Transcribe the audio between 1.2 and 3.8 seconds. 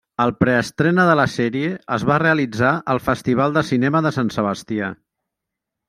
sèrie es va realitzar al Festival de